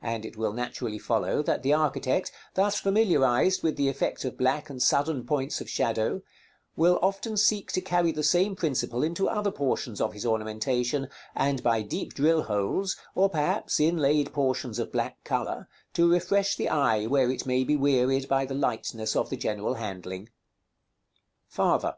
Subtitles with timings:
[0.00, 4.70] And it will naturally follow that the architect, thus familiarized with the effect of black
[4.70, 6.22] and sudden points of shadow,
[6.76, 11.64] will often seek to carry the same principle into other portions of his ornamentation, and
[11.64, 17.06] by deep drill holes, or perhaps inlaid portions of black color, to refresh the eye
[17.06, 21.42] where it may be wearied by the lightness of the general handling.§ XLII.
[21.48, 21.96] Farther.